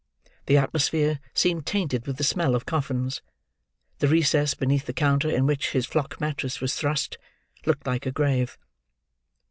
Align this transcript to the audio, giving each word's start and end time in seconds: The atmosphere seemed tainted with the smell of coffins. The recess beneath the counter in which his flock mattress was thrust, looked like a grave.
The 0.47 0.57
atmosphere 0.57 1.19
seemed 1.35 1.67
tainted 1.67 2.07
with 2.07 2.17
the 2.17 2.23
smell 2.23 2.55
of 2.55 2.65
coffins. 2.65 3.21
The 3.99 4.07
recess 4.07 4.55
beneath 4.55 4.87
the 4.87 4.93
counter 4.93 5.29
in 5.29 5.45
which 5.45 5.73
his 5.73 5.85
flock 5.85 6.19
mattress 6.19 6.59
was 6.59 6.73
thrust, 6.73 7.19
looked 7.67 7.85
like 7.85 8.07
a 8.07 8.11
grave. 8.11 8.57